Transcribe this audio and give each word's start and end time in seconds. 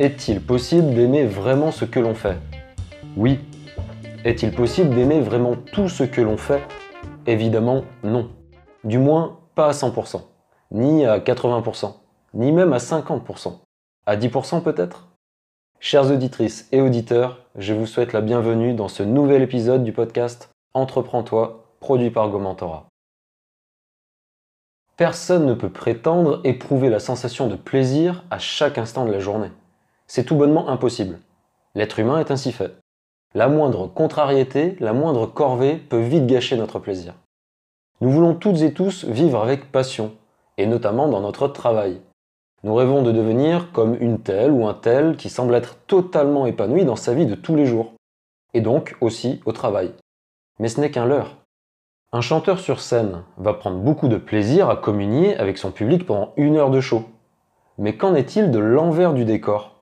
Est-il 0.00 0.40
possible 0.40 0.94
d'aimer 0.94 1.24
vraiment 1.24 1.72
ce 1.72 1.84
que 1.84 1.98
l'on 1.98 2.14
fait? 2.14 2.36
Oui. 3.16 3.40
Est-il 4.24 4.52
possible 4.52 4.94
d'aimer 4.94 5.20
vraiment 5.20 5.56
tout 5.56 5.88
ce 5.88 6.04
que 6.04 6.20
l'on 6.20 6.36
fait? 6.36 6.62
Évidemment 7.26 7.82
non. 8.04 8.30
Du 8.84 8.98
moins 8.98 9.40
pas 9.56 9.70
à 9.70 9.72
100%, 9.72 10.22
ni 10.70 11.04
à 11.04 11.18
80%, 11.18 11.94
ni 12.34 12.52
même 12.52 12.72
à 12.72 12.76
50%. 12.76 13.58
À 14.06 14.16
10% 14.16 14.62
peut-être? 14.62 15.08
Chères 15.80 16.12
auditrices 16.12 16.68
et 16.70 16.80
auditeurs, 16.80 17.46
je 17.56 17.74
vous 17.74 17.86
souhaite 17.86 18.12
la 18.12 18.20
bienvenue 18.20 18.74
dans 18.74 18.88
ce 18.88 19.02
nouvel 19.02 19.42
épisode 19.42 19.82
du 19.82 19.92
podcast 19.92 20.50
Entreprends-toi, 20.74 21.74
produit 21.80 22.10
par 22.12 22.28
Gomentora. 22.28 22.86
Personne 24.96 25.46
ne 25.46 25.54
peut 25.54 25.70
prétendre 25.70 26.40
éprouver 26.44 26.88
la 26.88 27.00
sensation 27.00 27.48
de 27.48 27.56
plaisir 27.56 28.22
à 28.30 28.38
chaque 28.38 28.78
instant 28.78 29.04
de 29.04 29.10
la 29.10 29.18
journée. 29.18 29.50
C'est 30.10 30.24
tout 30.24 30.36
bonnement 30.36 30.70
impossible. 30.70 31.18
L'être 31.74 31.98
humain 31.98 32.18
est 32.18 32.30
ainsi 32.30 32.50
fait. 32.50 32.74
La 33.34 33.48
moindre 33.48 33.86
contrariété, 33.86 34.74
la 34.80 34.94
moindre 34.94 35.26
corvée 35.26 35.76
peut 35.76 36.00
vite 36.00 36.26
gâcher 36.26 36.56
notre 36.56 36.78
plaisir. 36.78 37.12
Nous 38.00 38.10
voulons 38.10 38.34
toutes 38.34 38.62
et 38.62 38.72
tous 38.72 39.04
vivre 39.04 39.42
avec 39.42 39.70
passion, 39.70 40.12
et 40.56 40.66
notamment 40.66 41.08
dans 41.08 41.20
notre 41.20 41.46
travail. 41.46 42.00
Nous 42.64 42.74
rêvons 42.74 43.02
de 43.02 43.12
devenir 43.12 43.70
comme 43.72 43.96
une 44.00 44.18
telle 44.18 44.50
ou 44.50 44.66
un 44.66 44.72
tel 44.72 45.16
qui 45.16 45.28
semble 45.28 45.54
être 45.54 45.76
totalement 45.86 46.46
épanoui 46.46 46.86
dans 46.86 46.96
sa 46.96 47.12
vie 47.12 47.26
de 47.26 47.34
tous 47.34 47.54
les 47.54 47.66
jours, 47.66 47.92
et 48.54 48.62
donc 48.62 48.96
aussi 49.02 49.42
au 49.44 49.52
travail. 49.52 49.92
Mais 50.58 50.68
ce 50.68 50.80
n'est 50.80 50.90
qu'un 50.90 51.04
leurre. 51.04 51.36
Un 52.12 52.22
chanteur 52.22 52.60
sur 52.60 52.80
scène 52.80 53.24
va 53.36 53.52
prendre 53.52 53.76
beaucoup 53.76 54.08
de 54.08 54.16
plaisir 54.16 54.70
à 54.70 54.76
communier 54.76 55.36
avec 55.36 55.58
son 55.58 55.70
public 55.70 56.06
pendant 56.06 56.32
une 56.38 56.56
heure 56.56 56.70
de 56.70 56.80
show. 56.80 57.04
Mais 57.76 57.96
qu'en 57.98 58.14
est-il 58.14 58.50
de 58.50 58.58
l'envers 58.58 59.12
du 59.12 59.26
décor? 59.26 59.77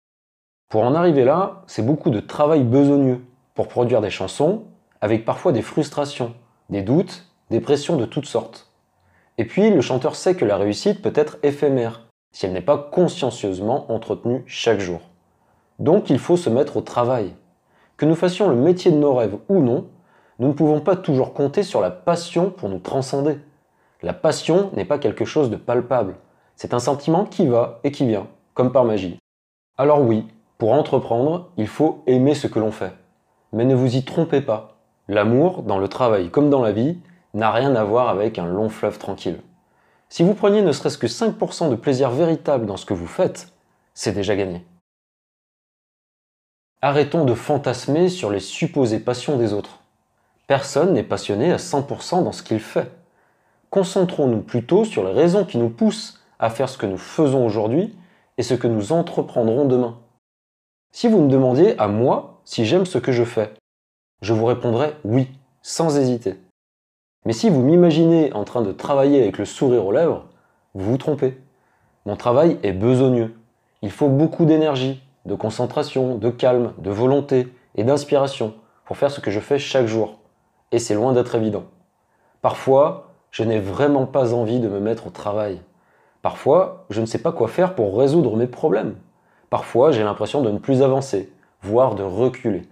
Pour 0.68 0.82
en 0.82 0.94
arriver 0.94 1.24
là, 1.24 1.62
c'est 1.66 1.86
beaucoup 1.86 2.10
de 2.10 2.20
travail 2.20 2.64
besogneux 2.64 3.24
pour 3.54 3.68
produire 3.68 4.00
des 4.00 4.10
chansons, 4.10 4.64
avec 5.00 5.24
parfois 5.24 5.52
des 5.52 5.62
frustrations, 5.62 6.34
des 6.70 6.82
doutes, 6.82 7.26
des 7.50 7.60
pressions 7.60 7.96
de 7.96 8.04
toutes 8.04 8.26
sortes. 8.26 8.70
Et 9.38 9.44
puis, 9.44 9.70
le 9.70 9.80
chanteur 9.80 10.16
sait 10.16 10.34
que 10.34 10.44
la 10.44 10.56
réussite 10.56 11.02
peut 11.02 11.12
être 11.14 11.38
éphémère, 11.42 12.08
si 12.32 12.46
elle 12.46 12.52
n'est 12.52 12.60
pas 12.60 12.78
consciencieusement 12.78 13.90
entretenue 13.92 14.42
chaque 14.46 14.80
jour. 14.80 15.00
Donc 15.78 16.10
il 16.10 16.18
faut 16.18 16.36
se 16.36 16.50
mettre 16.50 16.76
au 16.76 16.80
travail. 16.80 17.34
Que 17.96 18.06
nous 18.06 18.14
fassions 18.14 18.48
le 18.48 18.56
métier 18.56 18.90
de 18.90 18.96
nos 18.96 19.14
rêves 19.14 19.36
ou 19.48 19.60
non, 19.60 19.86
nous 20.38 20.48
ne 20.48 20.52
pouvons 20.52 20.80
pas 20.80 20.96
toujours 20.96 21.32
compter 21.32 21.62
sur 21.62 21.80
la 21.80 21.90
passion 21.90 22.50
pour 22.50 22.68
nous 22.68 22.78
transcender. 22.78 23.38
La 24.02 24.12
passion 24.12 24.70
n'est 24.74 24.84
pas 24.84 24.98
quelque 24.98 25.24
chose 25.24 25.50
de 25.50 25.56
palpable. 25.56 26.16
C'est 26.56 26.74
un 26.74 26.78
sentiment 26.78 27.24
qui 27.24 27.46
va 27.46 27.80
et 27.84 27.92
qui 27.92 28.06
vient, 28.06 28.26
comme 28.54 28.72
par 28.72 28.84
magie. 28.84 29.18
Alors 29.78 30.02
oui, 30.02 30.26
pour 30.58 30.72
entreprendre, 30.72 31.50
il 31.56 31.68
faut 31.68 32.02
aimer 32.06 32.34
ce 32.34 32.46
que 32.46 32.58
l'on 32.58 32.70
fait. 32.70 32.92
Mais 33.52 33.64
ne 33.64 33.74
vous 33.74 33.96
y 33.96 34.04
trompez 34.04 34.40
pas. 34.40 34.78
L'amour, 35.08 35.62
dans 35.62 35.78
le 35.78 35.88
travail 35.88 36.30
comme 36.30 36.50
dans 36.50 36.62
la 36.62 36.72
vie, 36.72 36.98
n'a 37.34 37.50
rien 37.50 37.74
à 37.74 37.84
voir 37.84 38.08
avec 38.08 38.38
un 38.38 38.46
long 38.46 38.68
fleuve 38.68 38.98
tranquille. 38.98 39.40
Si 40.08 40.22
vous 40.22 40.34
preniez 40.34 40.62
ne 40.62 40.72
serait-ce 40.72 40.98
que 40.98 41.06
5% 41.06 41.68
de 41.68 41.74
plaisir 41.74 42.10
véritable 42.10 42.66
dans 42.66 42.76
ce 42.76 42.86
que 42.86 42.94
vous 42.94 43.06
faites, 43.06 43.52
c'est 43.92 44.12
déjà 44.12 44.34
gagné. 44.34 44.64
Arrêtons 46.80 47.24
de 47.24 47.34
fantasmer 47.34 48.08
sur 48.08 48.30
les 48.30 48.40
supposées 48.40 49.00
passions 49.00 49.36
des 49.36 49.52
autres. 49.52 49.80
Personne 50.46 50.92
n'est 50.92 51.02
passionné 51.02 51.52
à 51.52 51.56
100% 51.56 52.22
dans 52.22 52.32
ce 52.32 52.42
qu'il 52.42 52.60
fait. 52.60 52.90
Concentrons-nous 53.70 54.42
plutôt 54.42 54.84
sur 54.84 55.04
les 55.04 55.12
raisons 55.12 55.44
qui 55.44 55.58
nous 55.58 55.70
poussent 55.70 56.20
à 56.38 56.50
faire 56.50 56.68
ce 56.68 56.78
que 56.78 56.86
nous 56.86 56.98
faisons 56.98 57.44
aujourd'hui 57.44 57.96
et 58.38 58.42
ce 58.42 58.54
que 58.54 58.68
nous 58.68 58.92
entreprendrons 58.92 59.64
demain. 59.64 59.98
Si 60.92 61.08
vous 61.08 61.20
me 61.20 61.30
demandiez 61.30 61.78
à 61.78 61.88
moi 61.88 62.40
si 62.44 62.64
j'aime 62.64 62.86
ce 62.86 62.98
que 62.98 63.12
je 63.12 63.24
fais, 63.24 63.52
je 64.22 64.32
vous 64.32 64.46
répondrais 64.46 64.94
oui, 65.04 65.28
sans 65.62 65.98
hésiter. 65.98 66.36
Mais 67.24 67.32
si 67.32 67.50
vous 67.50 67.62
m'imaginez 67.62 68.32
en 68.32 68.44
train 68.44 68.62
de 68.62 68.72
travailler 68.72 69.20
avec 69.22 69.38
le 69.38 69.44
sourire 69.44 69.84
aux 69.84 69.92
lèvres, 69.92 70.26
vous 70.74 70.90
vous 70.90 70.98
trompez. 70.98 71.38
Mon 72.04 72.16
travail 72.16 72.58
est 72.62 72.72
besogneux. 72.72 73.34
Il 73.82 73.90
faut 73.90 74.08
beaucoup 74.08 74.44
d'énergie, 74.44 75.02
de 75.26 75.34
concentration, 75.34 76.16
de 76.16 76.30
calme, 76.30 76.72
de 76.78 76.90
volonté 76.90 77.48
et 77.74 77.84
d'inspiration 77.84 78.54
pour 78.84 78.96
faire 78.96 79.10
ce 79.10 79.20
que 79.20 79.30
je 79.30 79.40
fais 79.40 79.58
chaque 79.58 79.86
jour 79.86 80.18
et 80.72 80.78
c'est 80.78 80.94
loin 80.94 81.12
d'être 81.12 81.34
évident. 81.34 81.64
Parfois, 82.42 83.14
je 83.30 83.44
n'ai 83.44 83.58
vraiment 83.58 84.06
pas 84.06 84.34
envie 84.34 84.60
de 84.60 84.68
me 84.68 84.80
mettre 84.80 85.06
au 85.06 85.10
travail. 85.10 85.60
Parfois, 86.22 86.86
je 86.90 87.00
ne 87.00 87.06
sais 87.06 87.18
pas 87.18 87.32
quoi 87.32 87.48
faire 87.48 87.74
pour 87.74 87.98
résoudre 87.98 88.36
mes 88.36 88.46
problèmes. 88.46 88.96
Parfois, 89.56 89.90
j'ai 89.90 90.04
l'impression 90.04 90.42
de 90.42 90.50
ne 90.50 90.58
plus 90.58 90.82
avancer, 90.82 91.32
voire 91.62 91.94
de 91.94 92.02
reculer. 92.02 92.68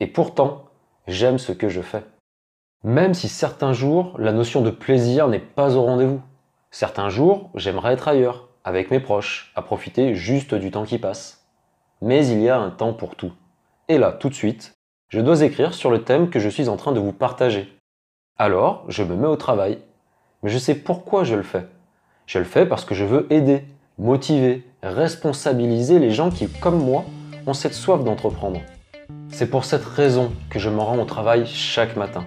Et 0.00 0.06
pourtant, 0.06 0.64
j'aime 1.06 1.36
ce 1.36 1.52
que 1.52 1.68
je 1.68 1.82
fais. 1.82 2.04
Même 2.84 3.12
si 3.12 3.28
certains 3.28 3.74
jours, 3.74 4.14
la 4.18 4.32
notion 4.32 4.62
de 4.62 4.70
plaisir 4.70 5.28
n'est 5.28 5.40
pas 5.40 5.76
au 5.76 5.82
rendez-vous. 5.82 6.22
Certains 6.70 7.10
jours, 7.10 7.50
j'aimerais 7.54 7.92
être 7.92 8.08
ailleurs, 8.08 8.48
avec 8.64 8.90
mes 8.90 8.98
proches, 8.98 9.52
à 9.56 9.60
profiter 9.60 10.14
juste 10.14 10.54
du 10.54 10.70
temps 10.70 10.86
qui 10.86 10.96
passe. 10.96 11.46
Mais 12.00 12.26
il 12.26 12.40
y 12.40 12.48
a 12.48 12.58
un 12.58 12.70
temps 12.70 12.94
pour 12.94 13.14
tout. 13.14 13.34
Et 13.88 13.98
là, 13.98 14.10
tout 14.10 14.30
de 14.30 14.34
suite, 14.34 14.72
je 15.10 15.20
dois 15.20 15.42
écrire 15.42 15.74
sur 15.74 15.90
le 15.90 16.02
thème 16.02 16.30
que 16.30 16.40
je 16.40 16.48
suis 16.48 16.70
en 16.70 16.78
train 16.78 16.92
de 16.92 17.00
vous 17.00 17.12
partager. 17.12 17.70
Alors, 18.38 18.86
je 18.88 19.02
me 19.02 19.16
mets 19.16 19.28
au 19.28 19.36
travail. 19.36 19.80
Mais 20.42 20.48
je 20.48 20.56
sais 20.56 20.76
pourquoi 20.76 21.24
je 21.24 21.34
le 21.34 21.42
fais. 21.42 21.66
Je 22.24 22.38
le 22.38 22.46
fais 22.46 22.64
parce 22.64 22.86
que 22.86 22.94
je 22.94 23.04
veux 23.04 23.30
aider, 23.30 23.66
motiver, 23.98 24.66
responsabiliser 24.82 25.98
les 25.98 26.10
gens 26.10 26.30
qui, 26.30 26.48
comme 26.48 26.78
moi, 26.78 27.04
ont 27.46 27.54
cette 27.54 27.74
soif 27.74 28.02
d'entreprendre. 28.02 28.60
C'est 29.30 29.46
pour 29.46 29.64
cette 29.64 29.84
raison 29.84 30.32
que 30.50 30.58
je 30.58 30.68
me 30.68 30.80
rends 30.80 30.98
au 30.98 31.04
travail 31.04 31.46
chaque 31.46 31.96
matin. 31.96 32.24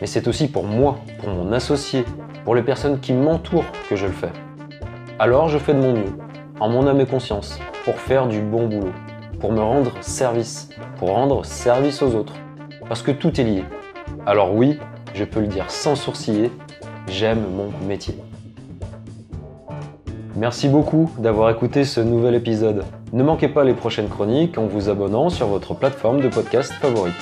Mais 0.00 0.06
c'est 0.06 0.28
aussi 0.28 0.48
pour 0.48 0.64
moi, 0.64 0.98
pour 1.20 1.28
mon 1.30 1.52
associé, 1.52 2.04
pour 2.44 2.54
les 2.54 2.62
personnes 2.62 3.00
qui 3.00 3.12
m'entourent 3.12 3.70
que 3.88 3.96
je 3.96 4.06
le 4.06 4.12
fais. 4.12 4.32
Alors 5.18 5.48
je 5.48 5.58
fais 5.58 5.74
de 5.74 5.80
mon 5.80 5.92
mieux, 5.92 6.18
en 6.60 6.68
mon 6.68 6.86
âme 6.86 7.00
et 7.00 7.06
conscience, 7.06 7.58
pour 7.84 7.94
faire 7.96 8.26
du 8.26 8.40
bon 8.40 8.66
boulot 8.66 8.92
pour 9.44 9.52
me 9.52 9.60
rendre 9.60 9.92
service, 10.00 10.70
pour 10.98 11.10
rendre 11.10 11.44
service 11.44 12.00
aux 12.00 12.14
autres. 12.14 12.32
Parce 12.88 13.02
que 13.02 13.10
tout 13.10 13.38
est 13.38 13.44
lié. 13.44 13.64
Alors 14.24 14.54
oui, 14.54 14.78
je 15.12 15.22
peux 15.22 15.40
le 15.40 15.48
dire 15.48 15.70
sans 15.70 15.96
sourciller, 15.96 16.50
j'aime 17.08 17.44
mon 17.54 17.70
métier. 17.86 18.16
Merci 20.36 20.68
beaucoup 20.68 21.10
d'avoir 21.18 21.50
écouté 21.50 21.84
ce 21.84 22.00
nouvel 22.00 22.34
épisode. 22.34 22.84
Ne 23.12 23.22
manquez 23.22 23.48
pas 23.48 23.62
les 23.62 23.74
prochaines 23.74 24.08
chroniques 24.08 24.58
en 24.58 24.66
vous 24.66 24.88
abonnant 24.88 25.30
sur 25.30 25.46
votre 25.46 25.74
plateforme 25.74 26.20
de 26.20 26.28
podcast 26.28 26.72
favorite. 26.72 27.14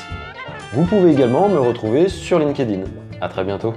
Vous 0.73 0.87
pouvez 0.87 1.13
également 1.13 1.51
me 1.51 1.59
retrouver 1.59 2.09
sur 2.09 2.39
LinkedIn. 2.39 2.85
A 3.21 3.29
très 3.29 3.45
bientôt. 3.45 3.75